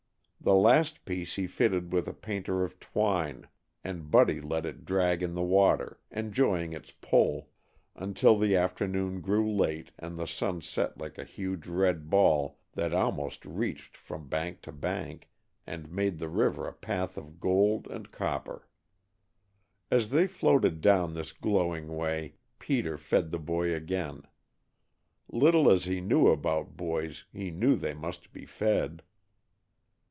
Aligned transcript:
The 0.43 0.55
last 0.55 1.05
piece 1.05 1.35
he 1.35 1.45
fitted 1.45 1.93
with 1.93 2.07
a 2.07 2.15
painter 2.15 2.63
of 2.63 2.79
twine, 2.79 3.47
and 3.83 4.09
Buddy 4.09 4.41
let 4.41 4.65
it 4.65 4.85
drag 4.85 5.21
in 5.21 5.35
the 5.35 5.43
water, 5.43 5.99
enjoying 6.09 6.73
its 6.73 6.91
"pull," 6.99 7.51
until 7.95 8.39
the 8.39 8.55
afternoon 8.55 9.21
grew 9.21 9.47
late 9.53 9.91
and 9.99 10.17
the 10.17 10.25
sun 10.25 10.61
set 10.61 10.97
like 10.97 11.19
a 11.19 11.23
huge 11.23 11.67
red 11.67 12.09
ball 12.09 12.57
that 12.73 12.91
almost 12.91 13.45
reached 13.45 13.95
from 13.95 14.29
bank 14.29 14.63
to 14.63 14.71
bank, 14.71 15.29
and 15.67 15.91
made 15.91 16.17
the 16.17 16.27
river 16.27 16.67
a 16.67 16.73
path 16.73 17.19
of 17.19 17.39
gold 17.39 17.85
and 17.85 18.11
copper. 18.11 18.67
As 19.91 20.09
they 20.09 20.25
floated 20.25 20.81
down 20.81 21.13
this 21.13 21.31
glowing 21.31 21.87
way, 21.95 22.33
Peter 22.57 22.97
fed 22.97 23.29
the 23.29 23.37
boy 23.37 23.75
again. 23.75 24.23
Little 25.29 25.69
as 25.69 25.85
he 25.85 26.01
knew 26.01 26.29
about 26.29 26.75
boys, 26.75 27.25
he 27.31 27.51
knew 27.51 27.75
they 27.75 27.93
must 27.93 28.33
be 28.33 28.47
fed. 28.47 29.03